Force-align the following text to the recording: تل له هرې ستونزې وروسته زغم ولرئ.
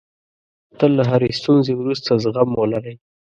تل 0.77 0.91
له 0.99 1.03
هرې 1.11 1.29
ستونزې 1.39 1.73
وروسته 1.77 2.19
زغم 2.23 2.49
ولرئ. 2.57 2.95